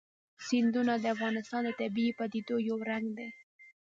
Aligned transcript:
سیندونه 0.47 0.93
د 0.99 1.05
افغانستان 1.15 1.61
د 1.65 1.69
طبیعي 1.79 2.11
پدیدو 2.19 2.55
یو 2.69 2.77
رنګ 2.89 3.05
دی. 3.17 3.27